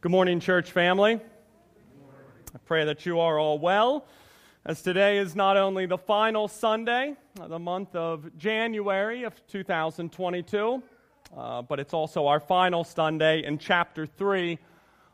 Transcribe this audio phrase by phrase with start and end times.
[0.00, 1.14] Good morning, church family.
[2.54, 4.06] I pray that you are all well,
[4.64, 10.80] as today is not only the final Sunday of the month of January of 2022,
[11.36, 14.56] uh, but it's also our final Sunday in chapter 3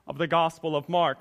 [0.07, 1.17] of the Gospel of Mark.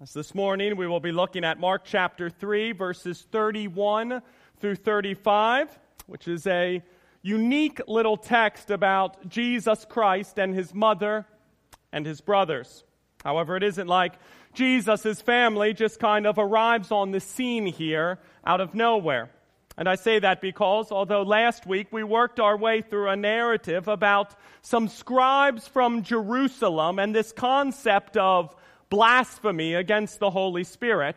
[0.00, 4.22] As this morning we will be looking at Mark chapter 3, verses 31
[4.58, 6.82] through 35, which is a
[7.20, 11.26] unique little text about Jesus Christ and his mother
[11.92, 12.84] and his brothers.
[13.26, 14.12] However, it isn't like
[14.54, 19.30] Jesus' family just kind of arrives on the scene here out of nowhere.
[19.76, 23.88] And I say that because although last week we worked our way through a narrative
[23.88, 28.54] about some scribes from Jerusalem and this concept of
[28.90, 31.16] blasphemy against the Holy Spirit,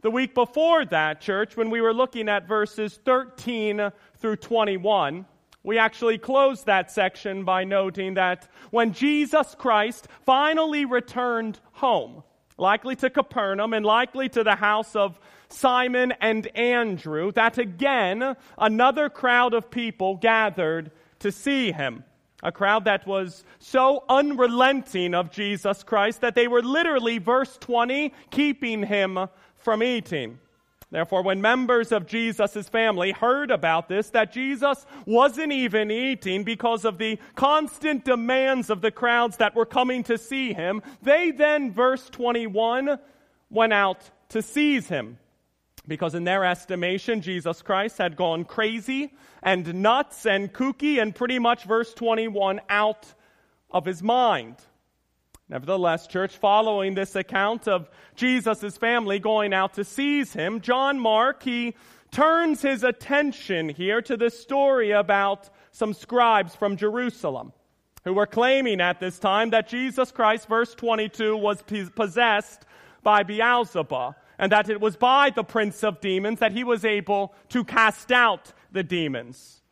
[0.00, 5.24] the week before that, church, when we were looking at verses 13 through 21,
[5.64, 12.22] we actually close that section by noting that when Jesus Christ finally returned home,
[12.58, 19.08] likely to Capernaum and likely to the house of Simon and Andrew, that again another
[19.08, 22.04] crowd of people gathered to see him.
[22.42, 28.12] A crowd that was so unrelenting of Jesus Christ that they were literally, verse 20,
[28.30, 29.18] keeping him
[29.56, 30.38] from eating.
[30.90, 36.84] Therefore, when members of Jesus' family heard about this, that Jesus wasn't even eating because
[36.84, 41.72] of the constant demands of the crowds that were coming to see him, they then,
[41.72, 42.98] verse 21,
[43.50, 45.18] went out to seize him.
[45.86, 51.38] Because in their estimation, Jesus Christ had gone crazy and nuts and kooky and pretty
[51.38, 53.06] much, verse 21, out
[53.70, 54.56] of his mind.
[55.54, 61.44] Nevertheless, church, following this account of Jesus' family going out to seize him, John Mark,
[61.44, 61.76] he
[62.10, 67.52] turns his attention here to the story about some scribes from Jerusalem
[68.02, 72.66] who were claiming at this time that Jesus Christ, verse 22, was possessed
[73.04, 77.32] by Beelzebub and that it was by the prince of demons that he was able
[77.50, 79.62] to cast out the demons.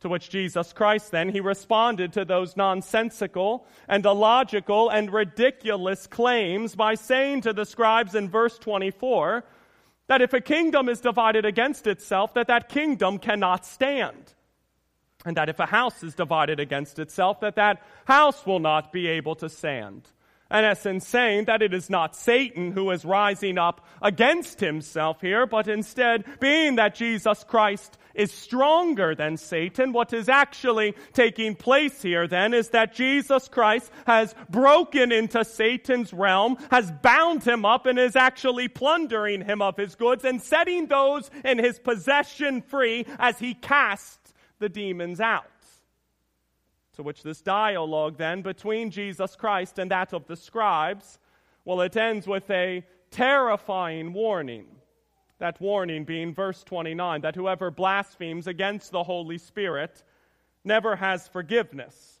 [0.00, 6.76] To which Jesus Christ then, he responded to those nonsensical and illogical and ridiculous claims
[6.76, 9.44] by saying to the scribes in verse 24
[10.06, 14.34] that if a kingdom is divided against itself, that that kingdom cannot stand.
[15.24, 19.08] And that if a house is divided against itself, that that house will not be
[19.08, 20.08] able to stand.
[20.50, 25.44] In essence, saying that it is not Satan who is rising up against himself here,
[25.44, 32.02] but instead, being that Jesus Christ is stronger than Satan, what is actually taking place
[32.02, 37.86] here then is that Jesus Christ has broken into Satan's realm, has bound him up,
[37.86, 43.06] and is actually plundering him of his goods and setting those in his possession free
[43.18, 45.44] as he casts the demons out.
[46.96, 51.20] To which this dialogue then between Jesus Christ and that of the scribes,
[51.64, 54.66] well, it ends with a terrifying warning.
[55.38, 60.02] That warning being verse 29 that whoever blasphemes against the Holy Spirit
[60.64, 62.20] never has forgiveness,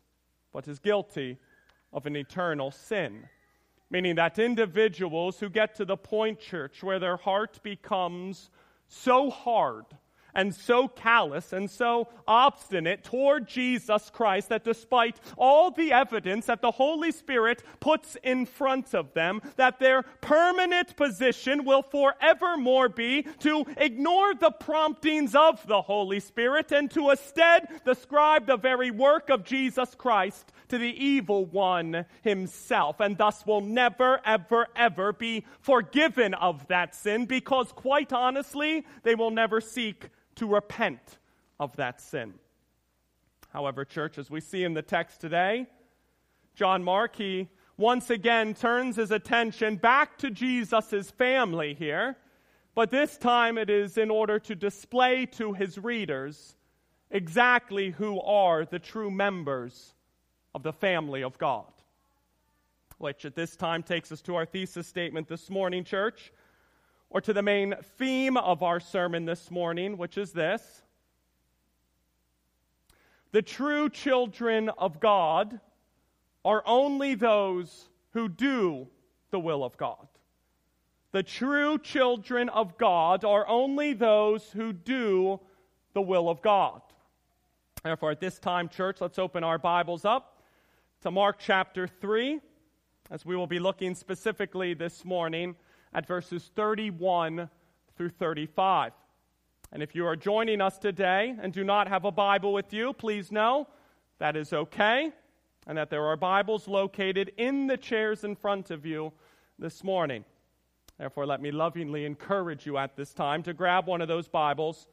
[0.52, 1.38] but is guilty
[1.92, 3.28] of an eternal sin.
[3.90, 8.50] Meaning that individuals who get to the point, church, where their heart becomes
[8.86, 9.86] so hard
[10.34, 16.62] and so callous and so obstinate toward Jesus Christ that despite all the evidence that
[16.62, 23.22] the Holy Spirit puts in front of them, that their permanent position will forevermore be
[23.40, 29.30] to ignore the promptings of the Holy Spirit and to instead describe the very work
[29.30, 35.44] of Jesus Christ to the evil one himself, and thus will never, ever, ever be
[35.60, 41.18] forgiven of that sin because, quite honestly, they will never seek to repent
[41.60, 42.34] of that sin.
[43.50, 45.66] However, church, as we see in the text today,
[46.54, 52.16] John Mark, he once again turns his attention back to Jesus' family here,
[52.74, 56.56] but this time it is in order to display to his readers
[57.10, 59.94] exactly who are the true members
[60.54, 61.72] of the family of God.
[62.98, 66.32] Which at this time takes us to our thesis statement this morning, church
[67.10, 70.82] or to the main theme of our sermon this morning, which is this
[73.32, 75.60] The true children of God
[76.44, 78.88] are only those who do
[79.30, 80.06] the will of God.
[81.12, 85.40] The true children of God are only those who do
[85.94, 86.82] the will of God.
[87.82, 90.42] Therefore, at this time, church, let's open our Bibles up
[91.00, 92.40] to Mark chapter 3,
[93.10, 95.56] as we will be looking specifically this morning
[95.92, 97.48] at verses 31
[97.96, 98.92] through 35.
[99.72, 102.92] And if you are joining us today and do not have a Bible with you,
[102.92, 103.68] please know
[104.18, 105.12] that is okay.
[105.68, 109.12] and that there are Bibles located in the chairs in front of you
[109.58, 110.24] this morning.
[110.98, 114.88] Therefore, let me lovingly encourage you at this time to grab one of those Bibles,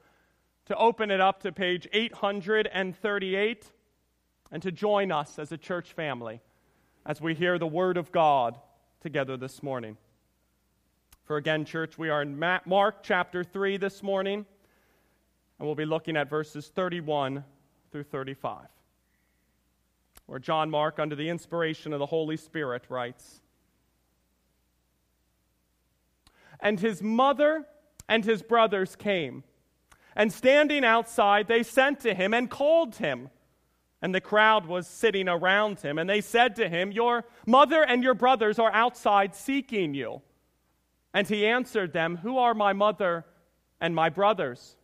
[0.65, 3.71] to open it up to page 838,
[4.51, 6.41] and to join us as a church family
[7.05, 8.59] as we hear the Word of God
[8.99, 9.97] together this morning.
[11.25, 14.45] For again, church, we are in Mark chapter 3 this morning,
[15.57, 17.43] and we'll be looking at verses 31
[17.91, 18.67] through 35,
[20.27, 23.41] where John Mark, under the inspiration of the Holy Spirit, writes
[26.59, 27.65] And his mother
[28.07, 29.43] and his brothers came,
[30.15, 33.31] and standing outside, they sent to him and called him.
[33.99, 38.03] And the crowd was sitting around him, and they said to him, Your mother and
[38.03, 40.21] your brothers are outside seeking you.
[41.15, 43.25] And he answered them, Who are my mother
[43.79, 44.75] and my brothers?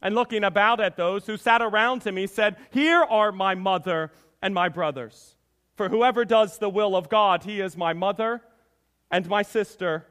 [0.00, 4.10] And looking about at those who sat around him, he said, Here are my mother
[4.40, 5.36] and my brothers.
[5.74, 8.40] For whoever does the will of God, he is my mother
[9.10, 10.06] and my sister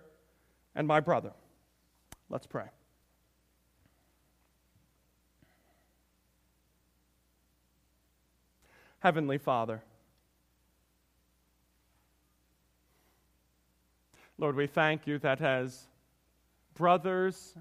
[0.76, 1.34] and my brother.
[2.30, 2.68] Let's pray.
[9.00, 9.84] Heavenly Father,
[14.38, 15.88] Lord, we thank you that as
[16.74, 17.56] brothers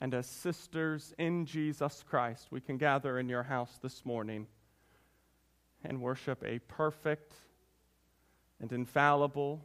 [0.00, 4.48] and as sisters in Jesus Christ, we can gather in your house this morning
[5.84, 7.34] and worship a perfect
[8.60, 9.64] and infallible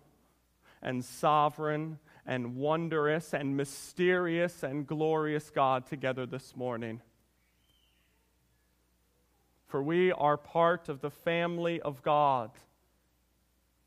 [0.84, 1.98] and sovereign
[2.28, 7.01] and wondrous and mysterious and glorious God together this morning.
[9.66, 12.51] For we are part of the family of God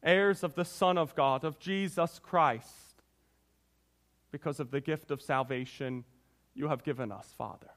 [0.03, 3.03] heirs of the Son of God, of Jesus Christ,
[4.33, 6.05] because of the gift of salvation
[6.55, 7.71] you have given us, Father.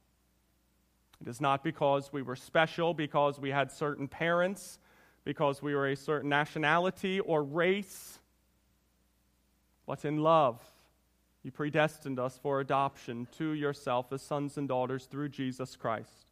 [1.22, 4.80] It is not because we were special, because we had certain parents,
[5.24, 8.20] because we were a certain nationality or race,
[9.86, 10.62] but in love,
[11.44, 16.28] you predestined us for adoption to yourself as sons and daughters through Jesus Christ,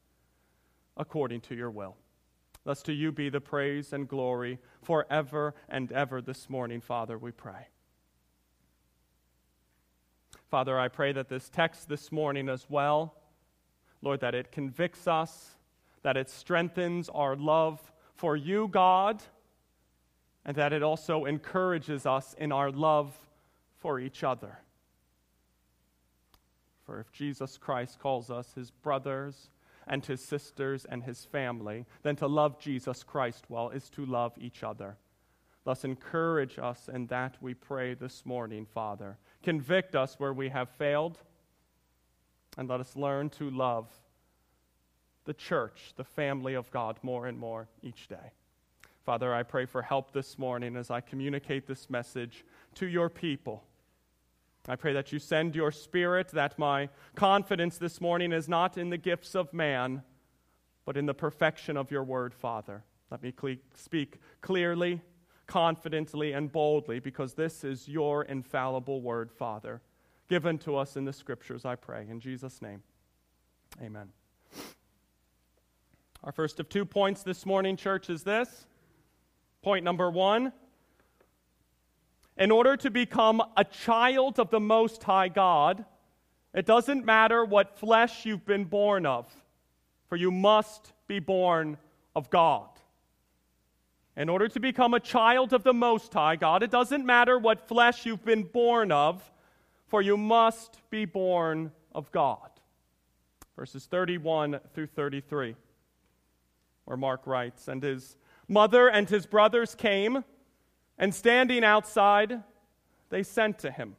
[0.96, 1.96] according to your will.
[2.64, 7.32] Thus to you be the praise and glory forever and ever this morning, Father, we
[7.32, 7.68] pray.
[10.50, 13.16] Father, I pray that this text this morning as well,
[14.02, 15.56] Lord, that it convicts us,
[16.04, 17.80] that it strengthens our love
[18.16, 19.24] for you, God,
[20.46, 23.16] and that it also encourages us in our love
[23.78, 24.60] for each other.
[26.86, 29.51] For if Jesus Christ calls us his brothers
[29.88, 34.34] and his sisters and his family, than to love Jesus Christ well is to love
[34.38, 34.98] each other.
[35.64, 39.18] Thus, encourage us in that we pray this morning, Father.
[39.44, 41.20] Convict us where we have failed,
[42.58, 43.88] and let us learn to love
[45.26, 48.34] the church, the family of God, more and more each day.
[49.06, 52.44] Father, I pray for help this morning as I communicate this message
[52.76, 53.64] to your people.
[54.68, 58.90] I pray that you send your spirit, that my confidence this morning is not in
[58.90, 60.04] the gifts of man,
[60.86, 62.84] but in the perfection of your word, Father.
[63.10, 65.02] Let me cle- speak clearly,
[65.48, 69.82] confidently, and boldly, because this is your infallible word, Father,
[70.30, 72.06] given to us in the scriptures, I pray.
[72.08, 72.84] In Jesus' name,
[73.82, 74.10] amen.
[76.24, 78.68] Our first of two points this morning, church, is this.
[79.64, 80.54] Point number one
[82.42, 85.86] in order to become a child of the Most High God,
[86.56, 89.32] it doesn't matter what flesh you've been born of,
[90.10, 91.78] for you must be born
[92.16, 92.68] of God.
[94.18, 97.68] In order to become a child of the Most High God, it doesn't matter what
[97.68, 99.22] flesh you've been born of,
[99.88, 102.50] for you must be born of God.
[103.56, 105.56] Verses 31 through 33,
[106.86, 108.18] where Mark writes, And his
[108.48, 110.24] mother and his brothers came
[111.02, 112.44] and standing outside,
[113.10, 113.96] they sent to him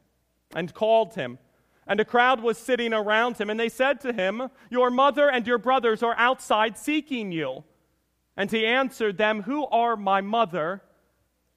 [0.55, 1.37] and called him.
[1.85, 5.45] And a crowd was sitting around him, and they said to him, Your mother and
[5.45, 7.65] your brothers are outside seeking you.
[8.37, 10.81] And he answered them, Who are my mother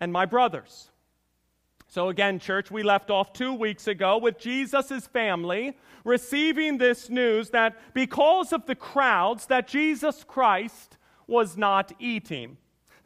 [0.01, 0.91] and my brothers?
[1.87, 7.51] So, again, church, we left off two weeks ago with Jesus' family receiving this news
[7.51, 10.99] that because of the crowds, that Jesus Christ
[11.29, 12.57] was not eating.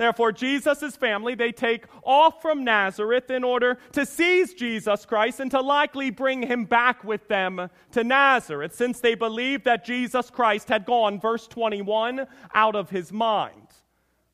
[0.01, 5.51] Therefore, Jesus' family, they take off from Nazareth in order to seize Jesus Christ and
[5.51, 10.71] to likely bring him back with them to Nazareth, since they believed that Jesus Christ
[10.71, 13.70] had gone, verse 21, out of his mind.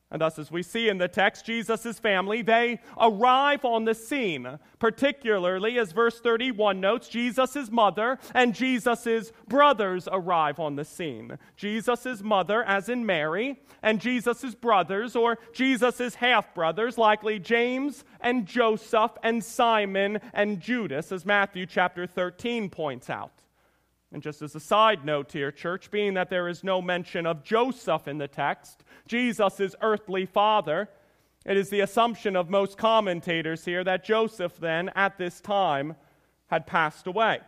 [0.08, 4.60] And thus, as we see in the text, Jesus' family, they arrive on the scene.
[4.78, 11.36] Particularly, as verse 31 notes, Jesus' mother and Jesus' brothers arrive on the scene.
[11.56, 18.46] Jesus' mother, as in Mary, and Jesus' brothers, or Jesus' half brothers, likely James and
[18.46, 23.32] Joseph and Simon and Judas, as Matthew chapter 13 points out.
[24.12, 27.42] And just as a side note here, church, being that there is no mention of
[27.42, 30.88] Joseph in the text, Jesus' earthly father,
[31.44, 35.94] it is the assumption of most commentators here that Joseph then, at this time,
[36.48, 37.40] had passed away.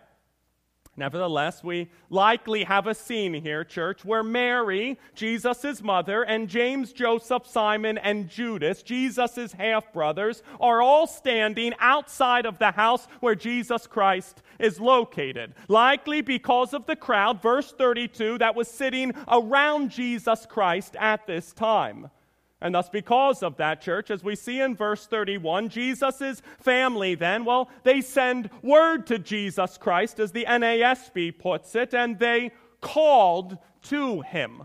[0.98, 7.46] Nevertheless, we likely have a scene here, church, where Mary, Jesus' mother, and James, Joseph,
[7.46, 13.86] Simon, and Judas, Jesus' half brothers, are all standing outside of the house where Jesus
[13.86, 15.54] Christ is located.
[15.68, 21.52] Likely because of the crowd, verse 32, that was sitting around Jesus Christ at this
[21.52, 22.10] time.
[22.60, 27.44] And thus, because of that, church, as we see in verse 31, Jesus' family then,
[27.44, 32.50] well, they send word to Jesus Christ, as the NASB puts it, and they
[32.80, 34.64] called to him.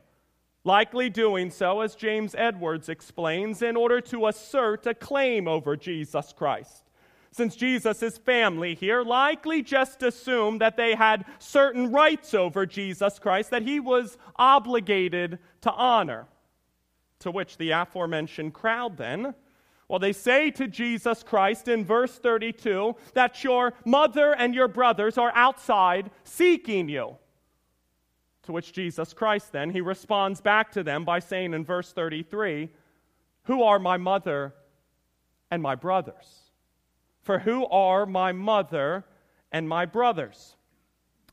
[0.64, 6.34] Likely doing so, as James Edwards explains, in order to assert a claim over Jesus
[6.36, 6.84] Christ.
[7.32, 13.50] Since Jesus' family here likely just assumed that they had certain rights over Jesus Christ
[13.50, 16.28] that he was obligated to honor.
[17.24, 19.34] To which the aforementioned crowd then,
[19.88, 25.18] well, they say to Jesus Christ in verse 32 that your mother and your brothers
[25.18, 27.16] are outside seeking you.
[28.44, 32.70] To which Jesus Christ then, he responds back to them by saying in verse 33,
[33.44, 34.54] Who are my mother
[35.50, 36.52] and my brothers?
[37.22, 39.06] For who are my mother
[39.50, 40.58] and my brothers?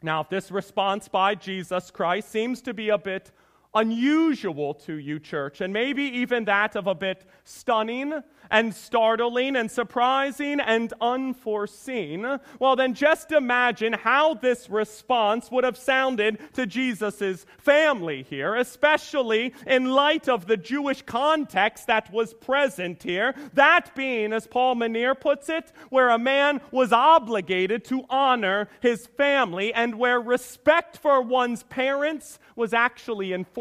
[0.03, 3.33] Now, if this response by Jesus Christ seems to be a bit
[3.75, 8.13] unusual to you, church, and maybe even that of a bit stunning
[8.51, 15.77] and startling and surprising and unforeseen, well, then just imagine how this response would have
[15.77, 23.03] sounded to Jesus' family here, especially in light of the Jewish context that was present
[23.05, 23.37] here.
[23.55, 29.07] That being, as Paul Manier puts it, where a man was obligated to honor his
[29.07, 33.60] family and where respect for one's parents was actually enforced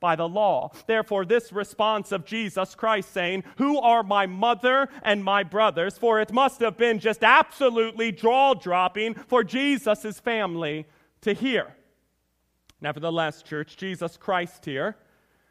[0.00, 0.70] by the law.
[0.86, 5.98] Therefore, this response of Jesus Christ saying, Who are my mother and my brothers?
[5.98, 10.86] For it must have been just absolutely jaw dropping for Jesus' family
[11.22, 11.74] to hear.
[12.80, 14.96] Nevertheless, church, Jesus Christ here,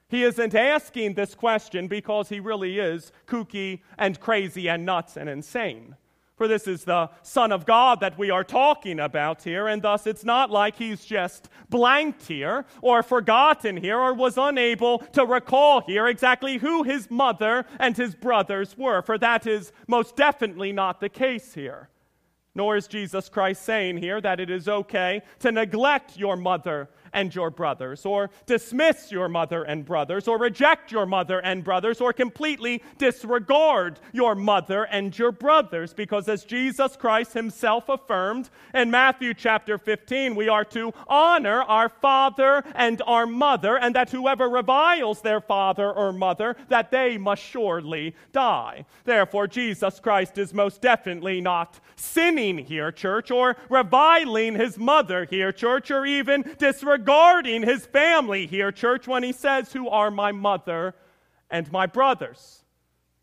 [0.08, 5.28] he isn't asking this question because he really is kooky and crazy and nuts and
[5.28, 5.96] insane.
[6.36, 10.06] For this is the Son of God that we are talking about here, and thus
[10.06, 15.82] it's not like he's just blanked here, or forgotten here, or was unable to recall
[15.82, 21.00] here exactly who his mother and his brothers were, for that is most definitely not
[21.00, 21.90] the case here.
[22.54, 27.34] Nor is Jesus Christ saying here that it is okay to neglect your mother and
[27.34, 32.14] your brothers, or dismiss your mother and brothers, or reject your mother and brothers, or
[32.14, 35.94] completely disregard your mother and your brothers.
[35.94, 41.88] Because as Jesus Christ himself affirmed in Matthew chapter 15, we are to honor our
[41.90, 47.42] father and our mother, and that whoever reviles their father or mother, that they must
[47.42, 48.86] surely die.
[49.06, 55.54] Therefore, Jesus Christ is most definitely not sinning here, church, or reviling his mother here,
[55.54, 60.32] church, or even disregarding regarding his family here, church, when he says, Who are my
[60.32, 60.96] mother
[61.52, 62.64] and my brothers?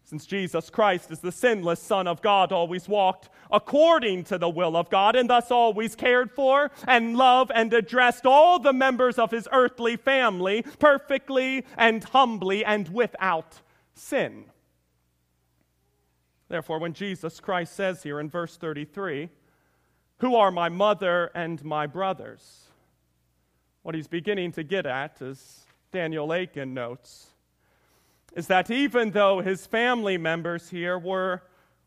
[0.05, 4.77] Since Jesus Christ is the sinless Son of God, always walked according to the will
[4.77, 9.33] of God, and thus always cared for and loved and addressed all the members of
[9.33, 13.63] his earthly family perfectly and humbly and without
[13.95, 14.45] sin.
[16.49, 19.29] Therefore, when Jesus Christ says here in verse 33,
[20.19, 22.69] Who are my mother and my brothers?
[23.83, 27.27] What he's beginning to get at, as Daniel Akin notes,
[28.35, 31.43] is that even though his family members here were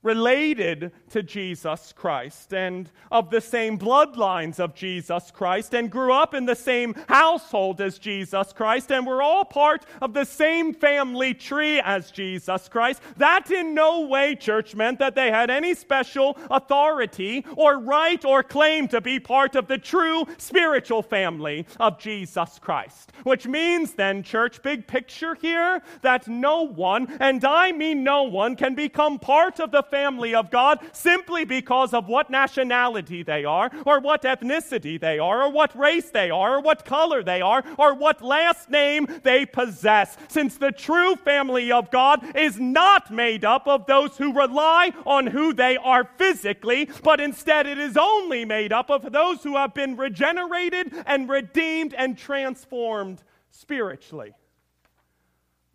[0.05, 6.35] related to Jesus Christ and of the same bloodlines of Jesus Christ and grew up
[6.35, 11.33] in the same household as Jesus Christ and were all part of the same family
[11.33, 16.37] tree as Jesus Christ, that in no way, church, meant that they had any special
[16.51, 22.59] authority or right or claim to be part of the true spiritual family of Jesus
[22.59, 23.11] Christ.
[23.23, 28.55] Which means then, church, big picture here, that no one, and I mean no one,
[28.55, 33.71] can become part of the family of God simply because of what nationality they are,
[33.85, 37.63] or what ethnicity they are, or what race they are, or what color they are,
[37.77, 40.17] or what last name they possess.
[40.27, 45.27] Since the true family of God is not made up of those who rely on
[45.27, 49.73] who they are physically, but instead it is only made up of those who have
[49.73, 54.33] been regenerated and redeemed and transformed spiritually.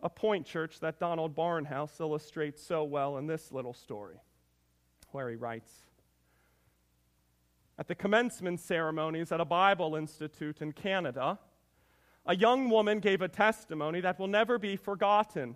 [0.03, 4.17] A point, church, that Donald Barnhouse illustrates so well in this little story,
[5.11, 5.71] where he writes
[7.77, 11.37] At the commencement ceremonies at a Bible Institute in Canada,
[12.25, 15.55] a young woman gave a testimony that will never be forgotten.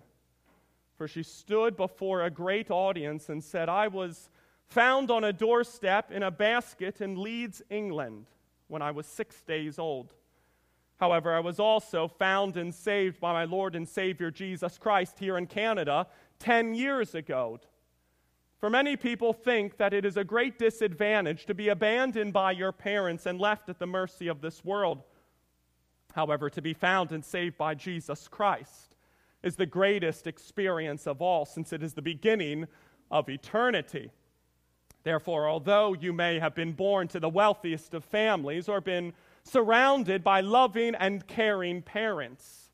[0.96, 4.30] For she stood before a great audience and said, I was
[4.66, 8.26] found on a doorstep in a basket in Leeds, England,
[8.68, 10.14] when I was six days old.
[10.98, 15.36] However, I was also found and saved by my Lord and Savior Jesus Christ here
[15.36, 16.06] in Canada
[16.38, 17.60] 10 years ago.
[18.58, 22.72] For many people think that it is a great disadvantage to be abandoned by your
[22.72, 25.02] parents and left at the mercy of this world.
[26.14, 28.96] However, to be found and saved by Jesus Christ
[29.42, 32.66] is the greatest experience of all, since it is the beginning
[33.10, 34.10] of eternity.
[35.04, 39.12] Therefore, although you may have been born to the wealthiest of families or been
[39.46, 42.70] surrounded by loving and caring parents.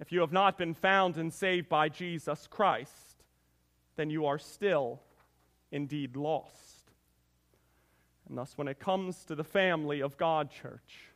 [0.00, 3.22] If you have not been found and saved by Jesus Christ,
[3.96, 5.00] then you are still
[5.70, 6.90] indeed lost.
[8.28, 11.11] And thus, when it comes to the family of God, church,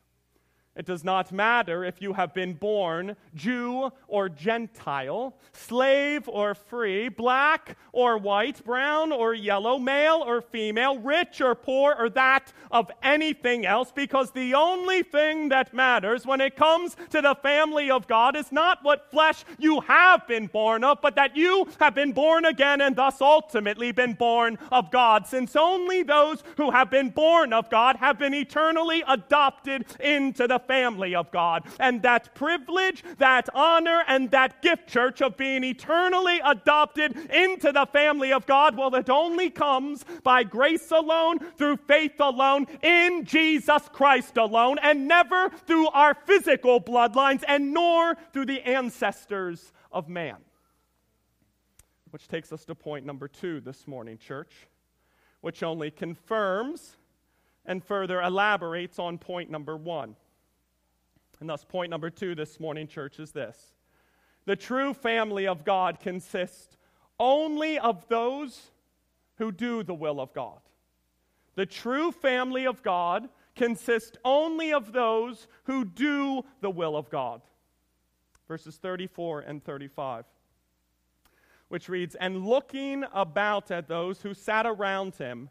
[0.76, 7.08] it does not matter if you have been born Jew or Gentile, slave or free,
[7.08, 12.90] black or white, brown or yellow, male or female, rich or poor, or that of
[13.02, 18.06] anything else, because the only thing that matters when it comes to the family of
[18.06, 22.12] God is not what flesh you have been born of, but that you have been
[22.12, 27.08] born again and thus ultimately been born of God, since only those who have been
[27.08, 31.64] born of God have been eternally adopted into the family of God.
[31.80, 37.86] And that privilege, that honor, and that gift, church, of being eternally adopted into the
[37.92, 43.88] family of God, well, it only comes by grace alone, through faith alone, in Jesus
[43.92, 50.36] Christ alone, and never through our physical bloodlines, and nor through the ancestors of man.
[52.10, 54.52] Which takes us to point number two this morning, church,
[55.40, 56.96] which only confirms
[57.66, 60.16] and further elaborates on point number one.
[61.40, 63.72] And thus, point number two this morning, church, is this
[64.46, 66.76] the true family of God consists
[67.18, 68.70] only of those
[69.36, 70.60] who do the will of God.
[71.56, 77.40] The true family of God consists only of those who do the will of God.
[78.46, 80.24] Verses 34 and 35,
[81.68, 85.50] which reads, And looking about at those who sat around him,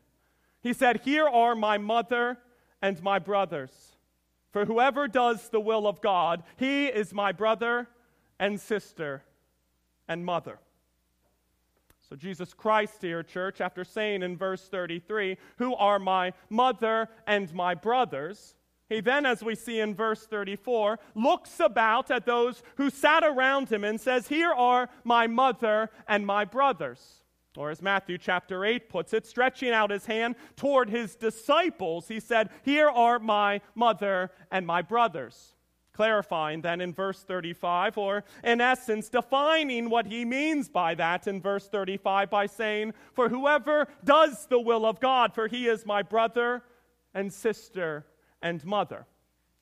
[0.62, 2.38] he said, Here are my mother
[2.82, 3.95] and my brothers.
[4.56, 7.90] For whoever does the will of God, he is my brother
[8.40, 9.22] and sister
[10.08, 10.60] and mother.
[12.10, 17.54] So, Jesus Christ here, church, after saying in verse 33, Who are my mother and
[17.54, 18.56] my brothers?
[18.88, 23.68] He then, as we see in verse 34, looks about at those who sat around
[23.68, 27.25] him and says, Here are my mother and my brothers.
[27.58, 32.20] Or as Matthew chapter 8 puts it, stretching out his hand toward his disciples, he
[32.20, 35.56] said, Here are my mother and my brothers.
[35.94, 41.42] Clarifying then in verse 35, or in essence, defining what he means by that in
[41.42, 46.02] verse 35 by saying, For whoever does the will of God, for he is my
[46.02, 46.64] brother
[47.14, 48.06] and sister
[48.42, 49.06] and mother.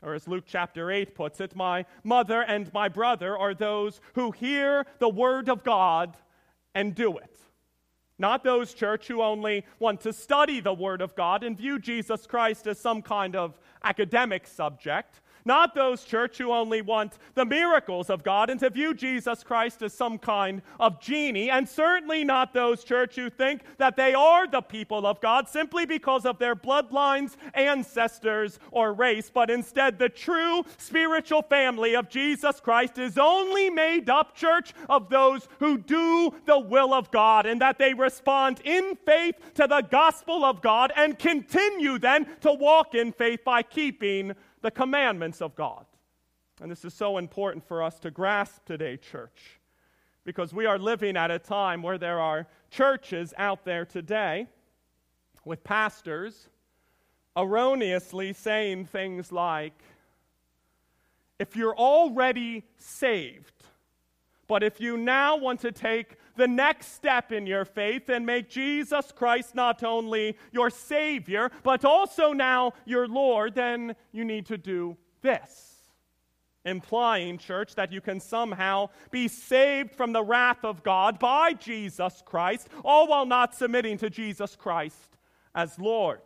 [0.01, 4.31] Or as Luke chapter 8 puts it, my mother and my brother are those who
[4.31, 6.17] hear the word of God
[6.73, 7.39] and do it.
[8.23, 12.25] Not those, church, who only want to study the Word of God and view Jesus
[12.25, 18.09] Christ as some kind of academic subject, not those, church, who only want the miracles
[18.09, 21.49] of God and to view Jesus Christ as some kind of genie.
[21.49, 25.85] And certainly not those, church, who think that they are the people of God simply
[25.85, 29.29] because of their bloodlines, ancestors, or race.
[29.33, 35.09] But instead, the true spiritual family of Jesus Christ is only made up, church, of
[35.09, 39.81] those who do the will of God and that they respond in faith to the
[39.81, 45.55] gospel of God and continue then to walk in faith by keeping the commandments of
[45.55, 45.85] God.
[46.59, 49.59] And this is so important for us to grasp today, church,
[50.23, 54.47] because we are living at a time where there are churches out there today
[55.45, 56.49] with pastors
[57.35, 59.79] erroneously saying things like,
[61.39, 63.65] if you're already saved,
[64.47, 68.49] But if you now want to take the next step in your faith and make
[68.49, 74.57] Jesus Christ not only your Savior, but also now your Lord, then you need to
[74.57, 75.69] do this.
[76.65, 82.23] Implying, church, that you can somehow be saved from the wrath of God by Jesus
[82.25, 85.17] Christ, all while not submitting to Jesus Christ
[85.53, 86.21] as Lord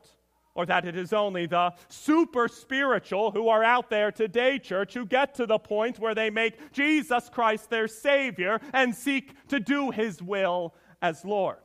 [0.57, 5.05] or that it is only the super spiritual who are out there today, church, who
[5.05, 9.91] get to the point where they make Jesus Christ their Savior and seek to do
[9.91, 11.57] His will as Lord.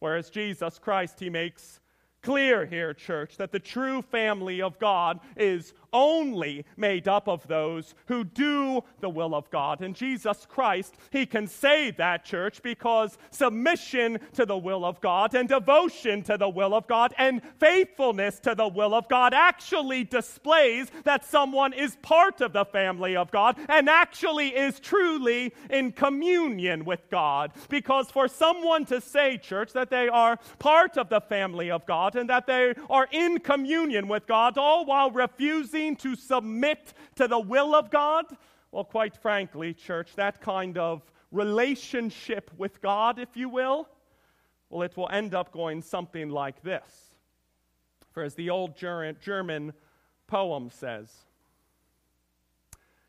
[0.00, 1.78] Whereas Jesus Christ, He makes
[2.22, 7.94] clear here, church, that the true family of God is only made up of those
[8.06, 9.80] who do the will of God.
[9.80, 15.34] And Jesus Christ, he can say that, church, because submission to the will of God
[15.34, 20.04] and devotion to the will of God and faithfulness to the will of God actually
[20.04, 25.92] displays that someone is part of the family of God and actually is truly in
[25.92, 27.52] communion with God.
[27.68, 32.16] Because for someone to say, church, that they are part of the family of God
[32.16, 37.38] and that they are in communion with God, all while refusing to submit to the
[37.38, 38.26] will of God?
[38.70, 43.88] Well, quite frankly, church, that kind of relationship with God, if you will,
[44.70, 47.14] well, it will end up going something like this.
[48.12, 49.72] For as the old German
[50.26, 51.10] poem says,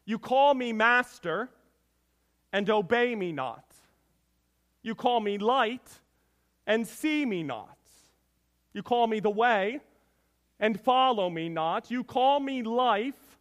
[0.05, 1.49] You call me master
[2.51, 3.65] and obey me not.
[4.81, 5.99] You call me light
[6.67, 7.77] and see me not.
[8.73, 9.79] You call me the way
[10.63, 11.91] and follow me not.
[11.91, 13.37] You call me life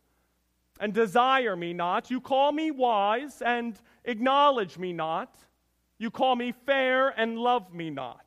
[0.81, 2.11] and desire me not.
[2.11, 5.33] You call me wise and acknowledge me not.
[5.99, 8.27] You call me fair and love me not.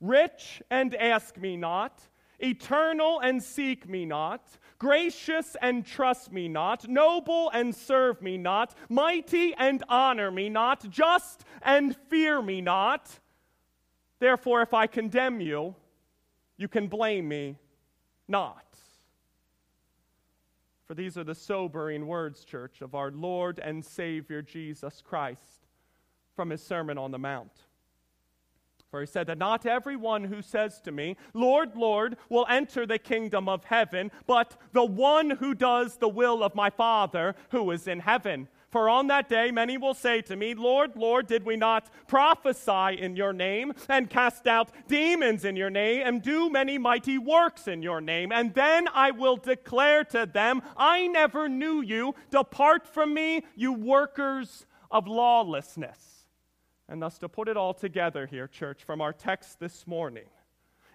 [0.00, 2.00] Rich and ask me not.
[2.38, 4.56] Eternal and seek me not.
[4.78, 6.88] Gracious and trust me not.
[6.88, 8.72] Noble and serve me not.
[8.88, 10.88] Mighty and honor me not.
[10.88, 13.18] Just and fear me not.
[14.20, 15.74] Therefore, if I condemn you,
[16.56, 17.56] you can blame me
[18.32, 18.66] not.
[20.88, 25.66] For these are the sobering words, church, of our Lord and Savior Jesus Christ
[26.34, 27.52] from his Sermon on the Mount.
[28.90, 32.98] For he said that not everyone who says to me, Lord, Lord, will enter the
[32.98, 37.86] kingdom of heaven, but the one who does the will of my Father who is
[37.86, 38.48] in heaven.
[38.72, 42.98] For on that day many will say to me, Lord, Lord, did we not prophesy
[42.98, 47.68] in your name, and cast out demons in your name, and do many mighty works
[47.68, 48.32] in your name?
[48.32, 52.14] And then I will declare to them, I never knew you.
[52.30, 55.98] Depart from me, you workers of lawlessness.
[56.88, 60.28] And thus, to put it all together here, church, from our text this morning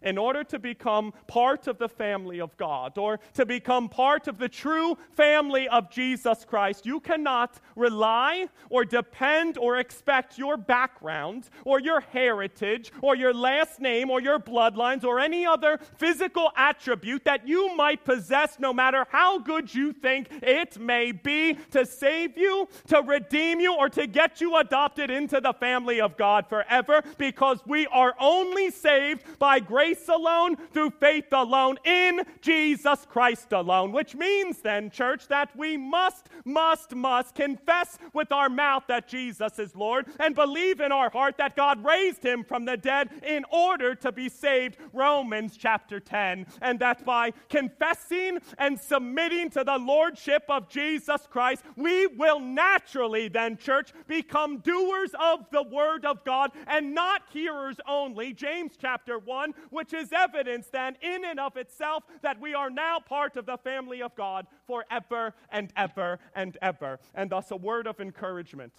[0.01, 4.37] in order to become part of the family of God or to become part of
[4.37, 11.49] the true family of Jesus Christ, you cannot rely or depend or expect your background
[11.65, 17.23] or your heritage or your last name or your bloodlines or any other physical attribute
[17.25, 22.37] that you might possess, no matter how good you think it may be, to save
[22.37, 27.01] you, to redeem you, or to get you adopted into the family of God forever
[27.17, 33.53] because we are only saved by grace grace alone, through faith alone, in Jesus Christ
[33.53, 33.93] alone.
[33.93, 39.59] Which means then, church, that we must, must, must confess with our mouth that Jesus
[39.59, 43.45] is Lord and believe in our heart that God raised him from the dead in
[43.49, 44.75] order to be saved.
[44.91, 46.45] Romans chapter 10.
[46.61, 53.29] And that by confessing and submitting to the Lordship of Jesus Christ, we will naturally
[53.29, 58.33] then, church, become doers of the Word of God and not hearers only.
[58.33, 62.97] James chapter 1 which is evidence then in and of itself that we are now
[62.97, 66.99] part of the family of God forever and ever and ever.
[67.13, 68.73] And thus, a word of encouragement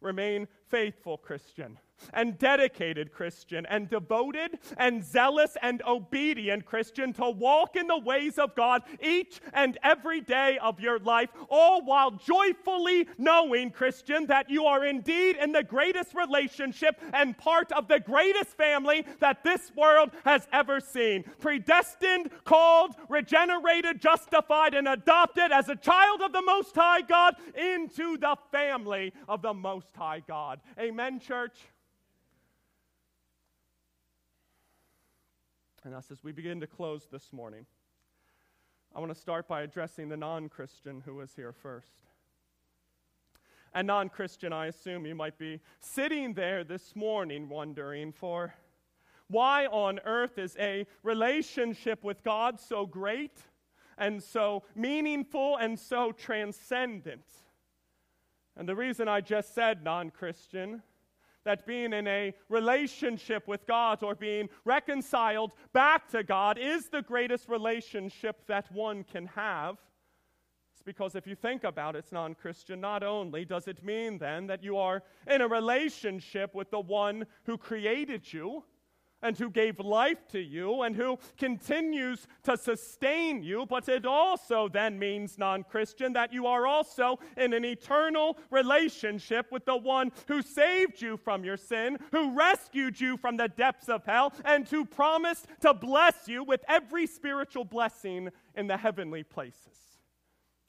[0.00, 1.78] remain faithful, Christian
[2.12, 8.38] and dedicated Christian and devoted and zealous and obedient Christian to walk in the ways
[8.38, 14.50] of God each and every day of your life, all while joyfully knowing, Christian, that
[14.50, 19.72] you are indeed in the greatest relationship and part of the greatest family that this
[19.76, 21.24] world has ever seen.
[21.40, 28.16] Predestined, called, regenerated, justified, and adopted as a child of the Most High God into
[28.18, 30.60] the family of the Most High God.
[30.78, 31.56] Amen, church.
[35.86, 37.64] And thus, as we begin to close this morning,
[38.92, 42.08] I want to start by addressing the non Christian who was here first.
[43.72, 48.52] And non Christian, I assume you might be sitting there this morning wondering for
[49.28, 53.38] why on earth is a relationship with God so great
[53.96, 57.28] and so meaningful and so transcendent?
[58.56, 60.82] And the reason I just said non Christian,
[61.46, 67.02] that being in a relationship with God or being reconciled back to God is the
[67.02, 69.76] greatest relationship that one can have.
[70.72, 74.18] It's because if you think about it, it's non Christian, not only does it mean
[74.18, 78.64] then that you are in a relationship with the one who created you,
[79.22, 84.68] and who gave life to you and who continues to sustain you, but it also
[84.68, 90.12] then means, non Christian, that you are also in an eternal relationship with the one
[90.28, 94.68] who saved you from your sin, who rescued you from the depths of hell, and
[94.68, 99.78] who promised to bless you with every spiritual blessing in the heavenly places.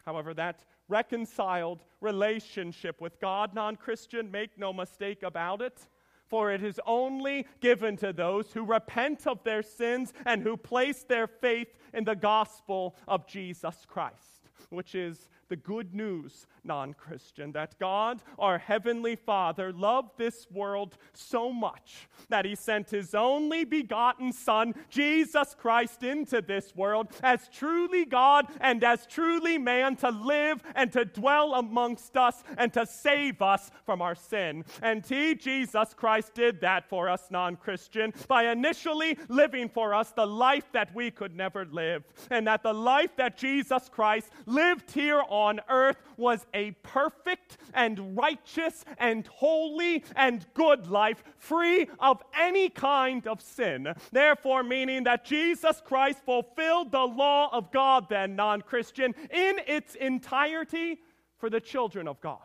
[0.06, 5.88] However, that reconciled relationship with God, non Christian, make no mistake about it
[6.30, 11.04] for it is only given to those who repent of their sins and who place
[11.04, 17.52] their faith in the gospel of Jesus Christ, which is the good news, non Christian,
[17.54, 23.64] that God, our Heavenly Father, loved this world so much that He sent His only
[23.64, 30.10] begotten Son, Jesus Christ, into this world as truly God and as truly man to
[30.10, 34.66] live and to dwell amongst us and to save us from our sin.
[34.82, 40.12] And He, Jesus Christ, did that for us, non Christian, by initially living for us
[40.12, 42.04] the life that we could never live.
[42.30, 45.37] And that the life that Jesus Christ lived here on
[45.70, 53.28] earth was a perfect and righteous and holy and good life, free of any kind
[53.28, 53.94] of sin.
[54.12, 59.96] Therefore, meaning that Jesus Christ fulfilled the law of God, then, non Christian, in its
[59.96, 61.00] entirety
[61.38, 62.40] for the children of God.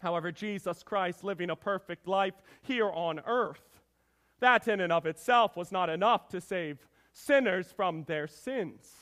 [0.00, 3.80] However, Jesus Christ living a perfect life here on earth,
[4.40, 6.78] that in and of itself was not enough to save
[7.12, 8.94] sinners from their sins,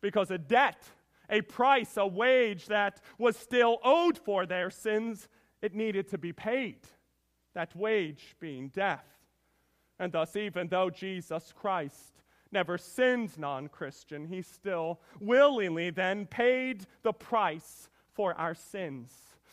[0.00, 0.82] because a debt
[1.30, 5.28] a price, a wage that was still owed for their sins,
[5.62, 6.80] it needed to be paid.
[7.54, 9.06] That wage being death.
[9.98, 16.86] And thus, even though Jesus Christ never sinned non Christian, he still willingly then paid
[17.02, 19.12] the price for our sins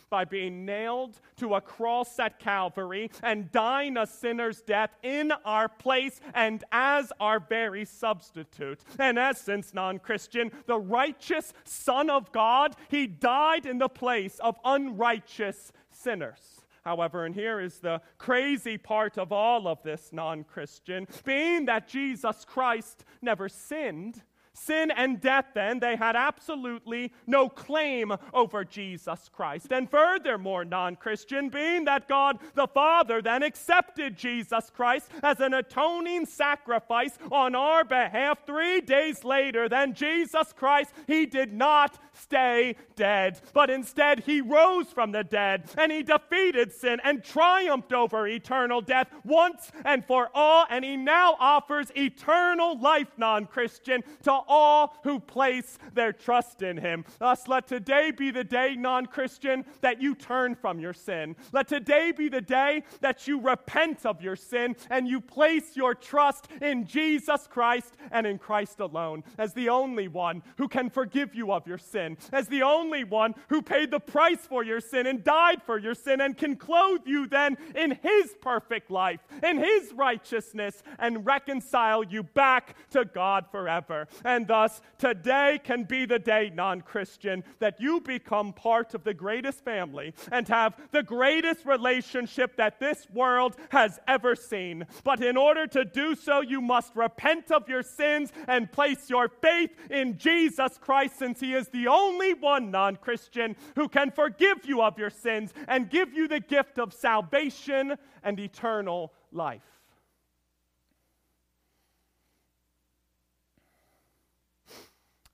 [0.09, 5.67] by being nailed to a cross at Calvary and dying a sinner's death in our
[5.69, 8.81] place and as our very substitute.
[8.99, 14.57] In essence, non Christian, the righteous Son of God, he died in the place of
[14.63, 16.61] unrighteous sinners.
[16.87, 21.89] However, and here is the crazy part of all of this non Christian, being that
[21.89, 24.21] Jesus Christ never sinned,
[24.59, 29.71] Sin and death, then, they had absolutely no claim over Jesus Christ.
[29.71, 35.53] And furthermore, non Christian, being that God the Father then accepted Jesus Christ as an
[35.53, 42.75] atoning sacrifice on our behalf three days later, then Jesus Christ, he did not stay
[42.95, 48.27] dead, but instead he rose from the dead and he defeated sin and triumphed over
[48.27, 50.65] eternal death once and for all.
[50.69, 56.77] And he now offers eternal life, non Christian, to all who place their trust in
[56.77, 57.05] him.
[57.19, 61.35] Thus, let today be the day, non Christian, that you turn from your sin.
[61.51, 65.95] Let today be the day that you repent of your sin and you place your
[65.95, 71.35] trust in Jesus Christ and in Christ alone as the only one who can forgive
[71.35, 75.07] you of your sin, as the only one who paid the price for your sin
[75.07, 79.57] and died for your sin and can clothe you then in his perfect life, in
[79.57, 84.07] his righteousness, and reconcile you back to God forever.
[84.23, 89.13] And thus, today can be the day, non Christian, that you become part of the
[89.13, 94.85] greatest family and have the greatest relationship that this world has ever seen.
[95.03, 99.29] But in order to do so, you must repent of your sins and place your
[99.29, 104.65] faith in Jesus Christ, since He is the only one, non Christian, who can forgive
[104.65, 109.63] you of your sins and give you the gift of salvation and eternal life.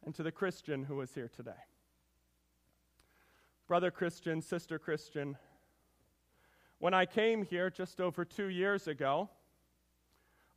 [0.05, 1.51] and to the Christian who is here today.
[3.67, 5.37] Brother Christian, sister Christian,
[6.79, 9.29] when I came here just over two years ago,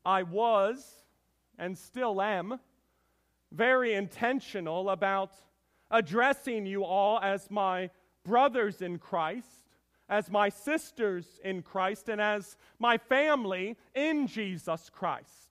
[0.04, 1.04] I was
[1.58, 2.58] and still am
[3.52, 5.32] very intentional about
[5.90, 7.90] addressing you all as my
[8.24, 9.70] brothers in Christ,
[10.08, 15.46] as my sisters in Christ, and as my family in Jesus Christ.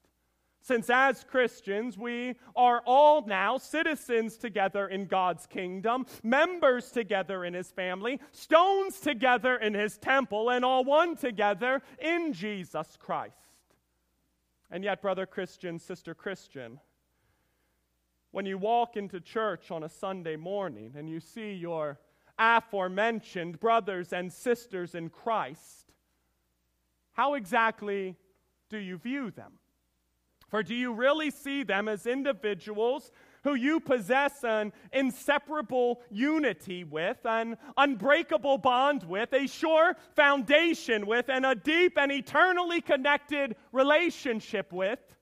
[0.62, 7.54] Since as Christians, we are all now citizens together in God's kingdom, members together in
[7.54, 13.36] his family, stones together in his temple, and all one together in Jesus Christ.
[14.72, 16.80] And yet, brother Christian, sister Christian,
[18.36, 21.98] when you walk into church on a Sunday morning and you see your
[22.38, 25.94] aforementioned brothers and sisters in Christ,
[27.14, 28.18] how exactly
[28.70, 29.54] do you view them?
[30.50, 33.10] For do you really see them as individuals
[33.46, 41.30] who you possess an inseparable unity with, an unbreakable bond with, a sure foundation with,
[41.30, 45.15] and a deep and eternally connected relationship with?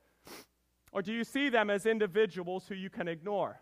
[0.93, 3.59] Or do you see them as individuals who you can ignore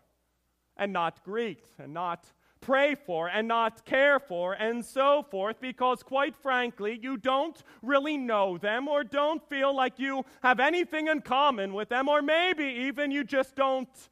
[0.76, 6.02] and not greet and not pray for and not care for and so forth because,
[6.02, 11.22] quite frankly, you don't really know them or don't feel like you have anything in
[11.22, 14.08] common with them, or maybe even you just don't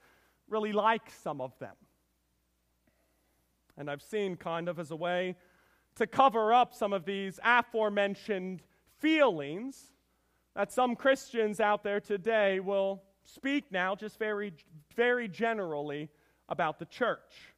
[0.49, 1.75] really like some of them.
[3.77, 5.37] And I've seen kind of as a way
[5.97, 8.63] to cover up some of these aforementioned
[8.99, 9.93] feelings
[10.57, 13.03] that some Christians out there today will
[13.35, 14.53] speak now just very,
[14.97, 16.09] very generally
[16.49, 17.55] about the church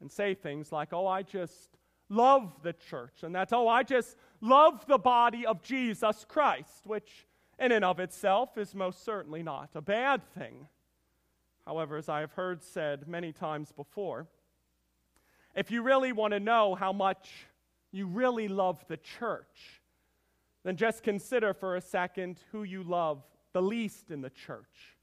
[0.00, 1.70] and say things like, oh, I just
[2.08, 7.26] love the church, and that's, oh, I just love the body of Jesus Christ, which
[7.58, 10.66] in and of itself is most certainly not a bad thing.
[11.66, 14.26] However, as I have heard said many times before,
[15.54, 17.46] if you really want to know how much
[17.92, 19.80] you really love the church,
[20.64, 24.96] then just consider for a second who you love the least in the church.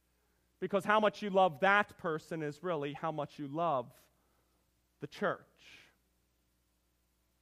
[0.59, 3.91] Because how much you love that person is really how much you love
[5.01, 5.39] the church.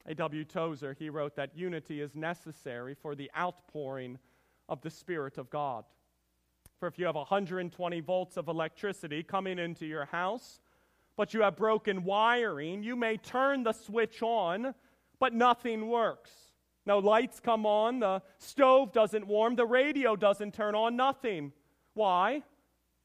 [0.07, 0.43] A.W.
[0.45, 4.19] Tozer, he wrote that unity is necessary for the outpouring
[4.69, 5.85] of the Spirit of God.
[6.79, 10.59] For if you have 120 volts of electricity coming into your house,
[11.15, 14.75] but you have broken wiring, you may turn the switch on,
[15.19, 16.31] but nothing works.
[16.85, 21.51] No lights come on, the stove doesn't warm, the radio doesn't turn on, nothing.
[21.93, 22.43] Why?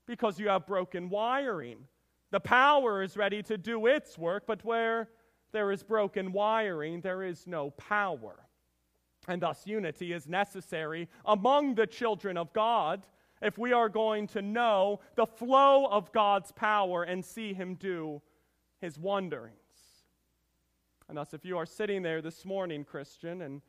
[0.07, 1.87] Because you have broken wiring.
[2.31, 5.09] The power is ready to do its work, but where
[5.53, 8.37] there is broken wiring, there is no power.
[9.29, 13.07] And thus, unity is necessary among the children of God
[13.43, 18.21] if we are going to know the flow of God's power and see Him do
[18.81, 19.60] His wonderings.
[21.11, 23.63] And thus, if you are sitting there this morning, Christian, and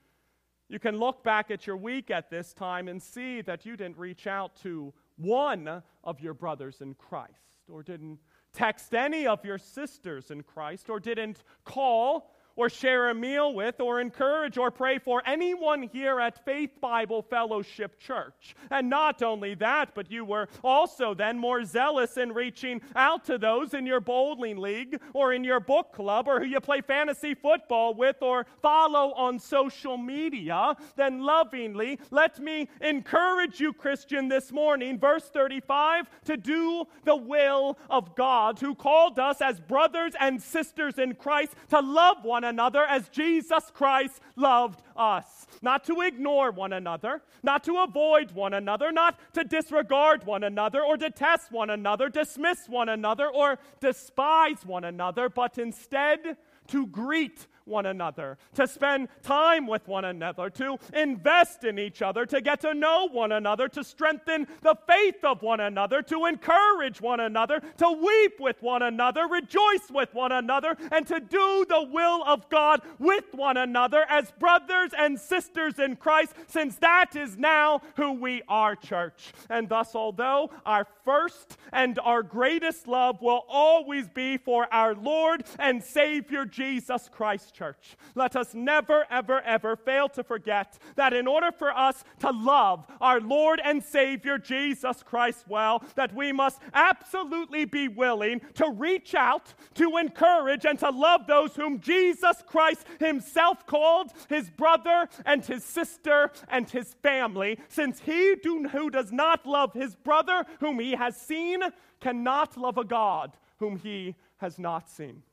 [0.69, 3.97] you can look back at your week at this time and see that you didn't
[3.97, 8.19] reach out to one of your brothers in Christ or didn't
[8.53, 13.79] text any of your sisters in Christ or didn't call or share a meal with
[13.79, 18.55] or encourage or pray for anyone here at Faith Bible Fellowship Church.
[18.69, 23.37] And not only that, but you were also then more zealous in reaching out to
[23.37, 27.33] those in your bowling league or in your book club or who you play fantasy
[27.33, 30.75] football with or follow on social media.
[30.95, 37.77] Then lovingly, let me encourage you, Christian, this morning, verse 35, to do the will
[37.89, 42.49] of God who called us as brothers and sisters in Christ to love one one
[42.49, 45.45] another as Jesus Christ loved us.
[45.61, 50.81] Not to ignore one another, not to avoid one another, not to disregard one another
[50.83, 56.35] or detest one another, dismiss one another, or despise one another, but instead
[56.67, 62.25] to greet one another, to spend time with one another, to invest in each other,
[62.25, 67.01] to get to know one another, to strengthen the faith of one another, to encourage
[67.01, 71.87] one another, to weep with one another, rejoice with one another, and to do the
[71.91, 77.37] will of God with one another as brothers and sisters in Christ, since that is
[77.37, 79.33] now who we are, church.
[79.49, 85.43] And thus, although our first and our greatest love will always be for our Lord
[85.59, 87.95] and Savior Jesus Christ church.
[88.15, 92.85] Let us never, ever, ever fail to forget that in order for us to love
[92.99, 99.15] our Lord and Savior Jesus Christ well, that we must absolutely be willing to reach
[99.15, 105.45] out, to encourage, and to love those whom Jesus Christ Himself called His brother and
[105.45, 110.79] His sister and His family, since he do, who does not love his brother whom
[110.79, 111.61] he has seen
[111.99, 115.23] cannot love a God whom he has not seen.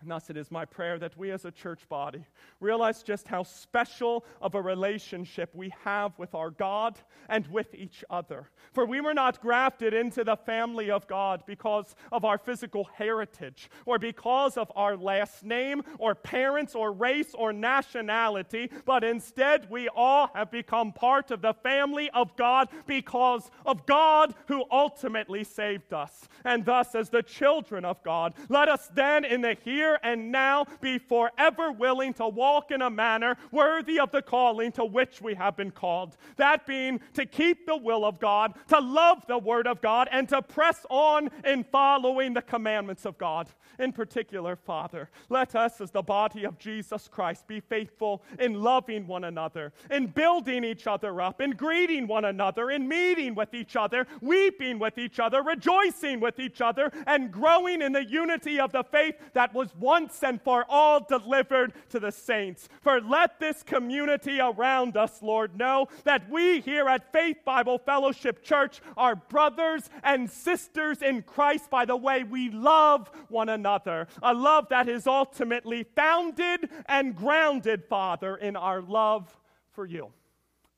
[0.00, 2.24] And thus, it is my prayer that we as a church body
[2.58, 8.02] realize just how special of a relationship we have with our God and with each
[8.08, 8.48] other.
[8.72, 13.68] For we were not grafted into the family of God because of our physical heritage,
[13.84, 19.88] or because of our last name, or parents, or race, or nationality, but instead we
[19.94, 25.92] all have become part of the family of God because of God who ultimately saved
[25.92, 26.28] us.
[26.44, 30.30] And thus, as the children of God, let us then, in the here here and
[30.30, 35.20] now be forever willing to walk in a manner worthy of the calling to which
[35.20, 36.16] we have been called.
[36.36, 40.28] That being to keep the will of God, to love the Word of God, and
[40.28, 43.48] to press on in following the commandments of God.
[43.78, 49.06] In particular, Father, let us, as the body of Jesus Christ, be faithful in loving
[49.06, 53.76] one another, in building each other up, in greeting one another, in meeting with each
[53.76, 58.70] other, weeping with each other, rejoicing with each other, and growing in the unity of
[58.72, 62.68] the faith that was once and for all delivered to the saints.
[62.80, 68.42] For let this community around us, Lord, know that we here at Faith Bible Fellowship
[68.42, 74.06] Church are brothers and sisters in Christ by the way we love one another.
[74.22, 79.36] A love that is ultimately founded and grounded, Father, in our love
[79.72, 80.12] for you.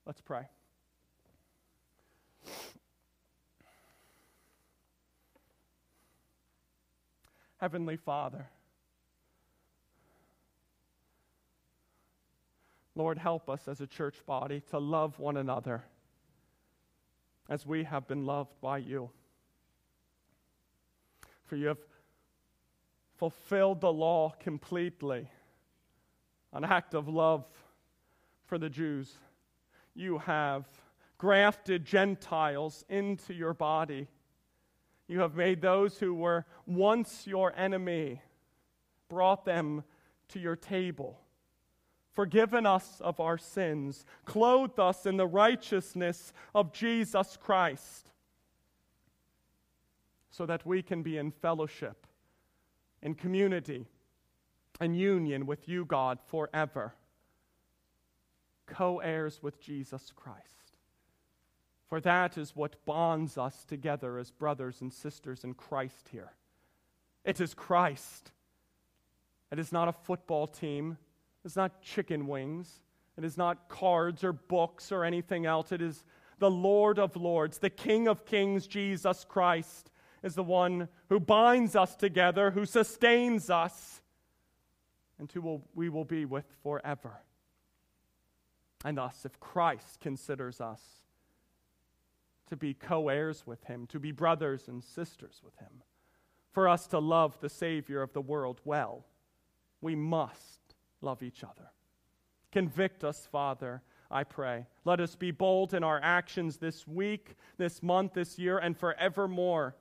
[0.07, 0.47] Let's pray.
[7.59, 8.49] Heavenly Father,
[12.95, 15.85] Lord, help us as a church body to love one another
[17.49, 19.11] as we have been loved by you.
[21.45, 21.79] For you have
[23.17, 25.29] fulfilled the law completely,
[26.53, 27.47] an act of love
[28.45, 29.19] for the Jews.
[29.95, 30.67] You have
[31.17, 34.09] grafted Gentiles into your body.
[35.09, 38.21] You have made those who were once your enemy,
[39.09, 39.85] brought them
[40.29, 41.22] to your table
[42.13, 48.11] forgiven us of our sins, clothed us in the righteousness of Jesus Christ,
[50.31, 52.07] so that we can be in fellowship,
[53.03, 53.87] in community,
[54.81, 56.95] and union with you, God, forever,
[58.67, 60.79] co heirs with Jesus Christ.
[61.89, 66.33] For that is what bonds us together as brothers and sisters in Christ here.
[67.25, 68.33] It is Christ.
[69.51, 70.97] It is not a football team.
[71.45, 72.83] It's not chicken wings.
[73.17, 75.73] It is not cards or books or anything else.
[75.73, 76.05] It is
[76.39, 79.91] the Lord of Lords, the King of Kings, Jesus Christ,
[80.23, 84.01] is the one who binds us together, who sustains us,
[85.19, 87.21] and who we will be with forever.
[88.85, 90.81] And thus, if Christ considers us
[92.49, 95.83] to be co heirs with him, to be brothers and sisters with him,
[96.53, 99.07] for us to love the Savior of the world well,
[99.81, 100.62] we must
[101.03, 101.71] love each other.
[102.51, 104.67] Convict us, Father, I pray.
[104.85, 109.75] Let us be bold in our actions this week, this month, this year, and forevermore,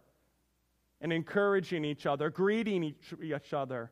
[1.01, 3.91] and encouraging each other, greeting each, each other,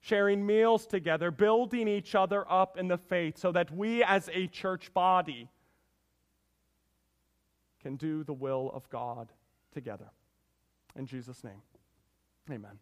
[0.00, 4.46] sharing meals together, building each other up in the faith, so that we as a
[4.46, 5.48] church body
[7.82, 9.32] can do the will of God
[9.72, 10.10] together.
[10.96, 11.62] In Jesus' name,
[12.50, 12.78] amen.